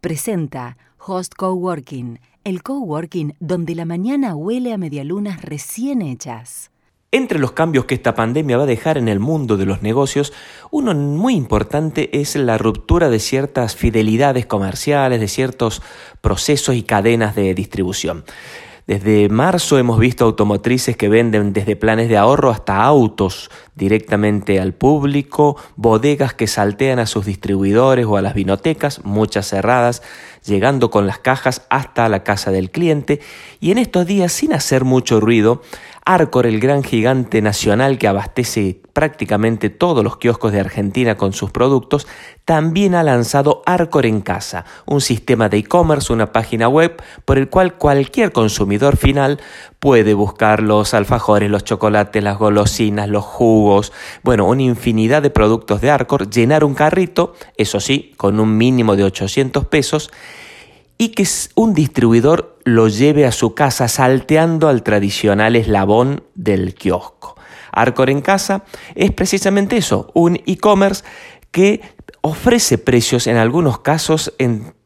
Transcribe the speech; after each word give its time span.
presenta 0.00 0.76
Host 0.98 1.34
Coworking, 1.36 2.20
el 2.44 2.62
coworking 2.62 3.34
donde 3.38 3.74
la 3.74 3.84
mañana 3.84 4.34
huele 4.34 4.72
a 4.72 4.78
medialunas 4.78 5.42
recién 5.42 6.02
hechas. 6.02 6.70
Entre 7.12 7.38
los 7.40 7.52
cambios 7.52 7.86
que 7.86 7.96
esta 7.96 8.14
pandemia 8.14 8.56
va 8.56 8.62
a 8.62 8.66
dejar 8.66 8.96
en 8.96 9.08
el 9.08 9.18
mundo 9.18 9.56
de 9.56 9.66
los 9.66 9.82
negocios, 9.82 10.32
uno 10.70 10.94
muy 10.94 11.34
importante 11.34 12.20
es 12.20 12.36
la 12.36 12.56
ruptura 12.56 13.10
de 13.10 13.18
ciertas 13.18 13.74
fidelidades 13.74 14.46
comerciales, 14.46 15.18
de 15.18 15.26
ciertos 15.26 15.82
procesos 16.20 16.76
y 16.76 16.82
cadenas 16.82 17.34
de 17.34 17.52
distribución. 17.54 18.24
Desde 18.90 19.28
marzo 19.28 19.78
hemos 19.78 20.00
visto 20.00 20.24
automotrices 20.24 20.96
que 20.96 21.08
venden 21.08 21.52
desde 21.52 21.76
planes 21.76 22.08
de 22.08 22.16
ahorro 22.16 22.50
hasta 22.50 22.82
autos 22.82 23.48
directamente 23.76 24.58
al 24.58 24.74
público, 24.74 25.56
bodegas 25.76 26.34
que 26.34 26.48
saltean 26.48 26.98
a 26.98 27.06
sus 27.06 27.24
distribuidores 27.24 28.04
o 28.06 28.16
a 28.16 28.20
las 28.20 28.34
vinotecas, 28.34 29.04
muchas 29.04 29.46
cerradas, 29.46 30.02
llegando 30.44 30.90
con 30.90 31.06
las 31.06 31.20
cajas 31.20 31.62
hasta 31.70 32.08
la 32.08 32.24
casa 32.24 32.50
del 32.50 32.72
cliente. 32.72 33.20
Y 33.60 33.70
en 33.70 33.78
estos 33.78 34.06
días 34.06 34.32
sin 34.32 34.52
hacer 34.52 34.82
mucho 34.82 35.20
ruido, 35.20 35.62
Arcor, 36.12 36.44
el 36.46 36.58
gran 36.58 36.82
gigante 36.82 37.40
nacional 37.40 37.96
que 37.96 38.08
abastece 38.08 38.80
prácticamente 38.92 39.70
todos 39.70 40.02
los 40.02 40.16
kioscos 40.16 40.50
de 40.50 40.58
Argentina 40.58 41.16
con 41.16 41.32
sus 41.32 41.52
productos, 41.52 42.08
también 42.44 42.96
ha 42.96 43.04
lanzado 43.04 43.62
Arcor 43.64 44.06
en 44.06 44.20
casa, 44.20 44.64
un 44.86 45.00
sistema 45.00 45.48
de 45.48 45.58
e-commerce, 45.58 46.12
una 46.12 46.32
página 46.32 46.68
web 46.68 47.00
por 47.24 47.38
el 47.38 47.48
cual 47.48 47.74
cualquier 47.74 48.32
consumidor 48.32 48.96
final 48.96 49.40
puede 49.78 50.14
buscar 50.14 50.64
los 50.64 50.94
alfajores, 50.94 51.48
los 51.48 51.62
chocolates, 51.62 52.24
las 52.24 52.38
golosinas, 52.38 53.08
los 53.08 53.24
jugos, 53.24 53.92
bueno, 54.24 54.46
una 54.46 54.62
infinidad 54.62 55.22
de 55.22 55.30
productos 55.30 55.80
de 55.80 55.92
Arcor, 55.92 56.28
llenar 56.28 56.64
un 56.64 56.74
carrito, 56.74 57.34
eso 57.56 57.78
sí, 57.78 58.14
con 58.16 58.40
un 58.40 58.56
mínimo 58.56 58.96
de 58.96 59.04
800 59.04 59.64
pesos, 59.66 60.10
y 61.00 61.08
que 61.12 61.26
un 61.54 61.72
distribuidor 61.72 62.58
lo 62.64 62.86
lleve 62.88 63.24
a 63.24 63.32
su 63.32 63.54
casa 63.54 63.88
salteando 63.88 64.68
al 64.68 64.82
tradicional 64.82 65.56
eslabón 65.56 66.24
del 66.34 66.74
kiosco. 66.74 67.36
Arcor 67.72 68.10
en 68.10 68.20
casa 68.20 68.64
es 68.94 69.10
precisamente 69.10 69.78
eso, 69.78 70.10
un 70.12 70.36
e-commerce 70.44 71.02
que 71.52 71.80
ofrece 72.20 72.76
precios 72.76 73.26
en 73.28 73.38
algunos 73.38 73.78
casos 73.78 74.34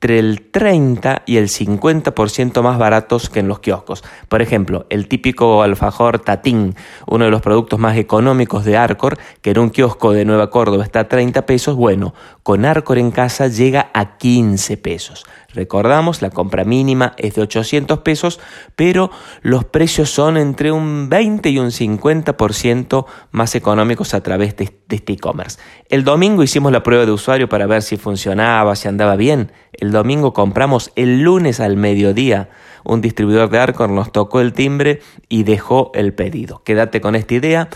entre 0.05 0.19
el 0.19 0.43
30 0.51 1.23
y 1.25 1.39
el 1.39 1.49
50% 1.49 2.61
más 2.61 2.77
baratos 2.77 3.31
que 3.31 3.41
en 3.41 3.49
los 3.49 3.61
kioscos. 3.61 4.05
Por 4.29 4.43
ejemplo, 4.43 4.85
el 4.91 5.09
típico 5.09 5.63
alfajor 5.63 6.19
Tatín, 6.19 6.77
uno 7.07 7.25
de 7.25 7.31
los 7.31 7.41
productos 7.41 7.79
más 7.79 7.97
económicos 7.97 8.67
de 8.67 8.77
Arcor, 8.77 9.17
que 9.41 9.53
en 9.53 9.61
un 9.61 9.71
kiosco 9.71 10.13
de 10.13 10.27
Nueva 10.27 10.51
Córdoba 10.51 10.85
está 10.85 11.01
a 11.01 11.09
30 11.09 11.47
pesos, 11.47 11.75
bueno, 11.77 12.13
con 12.43 12.67
Arcor 12.67 12.99
en 12.99 13.13
casa 13.13 13.49
llega 13.49 13.91
a 13.95 14.19
15 14.19 14.77
pesos. 14.77 15.25
Recordamos, 15.55 16.21
la 16.21 16.31
compra 16.31 16.65
mínima 16.65 17.15
es 17.17 17.37
de 17.37 17.43
800 17.43 18.01
pesos, 18.01 18.41
pero 18.77 19.11
los 19.41 19.65
precios 19.65 20.11
son 20.11 20.37
entre 20.37 20.73
un 20.73 21.09
20 21.09 21.49
y 21.49 21.59
un 21.59 21.69
50% 21.69 23.07
más 23.31 23.55
económicos 23.55 24.15
a 24.15 24.23
través 24.23 24.57
de, 24.57 24.65
este 24.65 25.13
e-commerce. 25.13 25.59
El 25.89 26.05
domingo 26.05 26.43
hicimos 26.43 26.73
la 26.73 26.83
prueba 26.83 27.07
de 27.07 27.13
usuario 27.13 27.49
para 27.49 27.67
ver 27.67 27.83
si 27.83 27.97
funcionaba, 27.97 28.75
si 28.77 28.89
andaba 28.89 29.17
bien. 29.17 29.53
El 29.79 29.93
domingo 29.93 30.33
compramos 30.33 30.93
el 30.97 31.23
lunes 31.23 31.61
al 31.61 31.77
mediodía. 31.77 32.49
Un 32.85 33.01
distribuidor 33.01 33.51
de 33.51 33.59
Arcor 33.59 33.91
nos 33.91 34.13
tocó 34.13 34.41
el 34.41 34.53
timbre 34.53 35.01
y 35.29 35.45
dejó 35.45 35.91
el 35.95 36.13
pedido. 36.15 36.63
Quédate 36.65 37.01
con 37.01 37.15
esta 37.15 37.35
idea. 37.35 37.69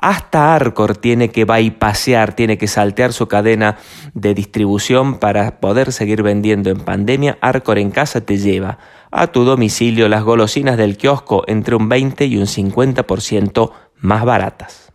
Hasta 0.00 0.54
Arcor 0.54 0.96
tiene 0.96 1.30
que 1.30 1.44
bypassear, 1.44 2.34
tiene 2.34 2.56
que 2.56 2.68
saltear 2.68 3.12
su 3.12 3.28
cadena 3.28 3.76
de 4.14 4.32
distribución 4.32 5.18
para 5.18 5.60
poder 5.60 5.92
seguir 5.92 6.22
vendiendo 6.22 6.70
en 6.70 6.80
pandemia. 6.80 7.36
Arcor 7.42 7.78
en 7.78 7.90
casa 7.90 8.22
te 8.22 8.38
lleva 8.38 8.78
a 9.10 9.26
tu 9.26 9.44
domicilio 9.44 10.08
las 10.08 10.22
golosinas 10.22 10.78
del 10.78 10.96
kiosco 10.96 11.44
entre 11.46 11.74
un 11.74 11.88
20 11.88 12.24
y 12.24 12.38
un 12.38 12.46
50% 12.46 13.72
más 13.98 14.24
baratas. 14.24 14.89